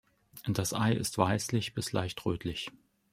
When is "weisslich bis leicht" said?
1.19-2.25